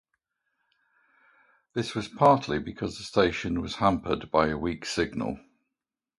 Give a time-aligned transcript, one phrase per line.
[1.75, 5.37] This was partly because the station was hampered by a weak signal.